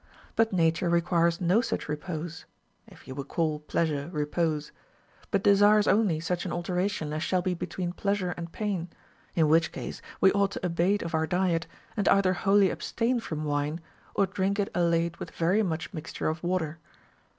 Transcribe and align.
But 0.35 0.51
nature 0.51 0.89
requires 0.89 1.39
no 1.39 1.61
such 1.61 1.87
repose 1.87 2.45
(if 2.87 3.07
you 3.07 3.13
will 3.13 3.23
call 3.23 3.59
pleasure 3.59 4.09
repose), 4.11 4.71
but 5.29 5.43
de 5.43 5.55
sires 5.55 5.87
only 5.87 6.19
such 6.19 6.43
an 6.43 6.51
alteration 6.51 7.13
as 7.13 7.21
shall 7.21 7.43
be 7.43 7.53
between 7.53 7.91
pleasure 7.93 8.31
and 8.31 8.51
pain; 8.51 8.89
in 9.35 9.47
which 9.47 9.71
case 9.71 10.01
we 10.19 10.31
ought 10.31 10.49
to 10.53 10.65
abate 10.65 11.03
of 11.03 11.13
our 11.13 11.27
diet, 11.27 11.67
and 11.95 12.07
either 12.07 12.33
wholly 12.33 12.71
abstain 12.71 13.19
from 13.19 13.43
wine, 13.45 13.79
or 14.15 14.25
drink 14.25 14.57
it 14.59 14.71
allayed 14.73 15.17
with 15.17 15.29
very 15.29 15.61
much 15.61 15.93
mixture 15.93 16.29
of 16.29 16.41
water. 16.43 16.79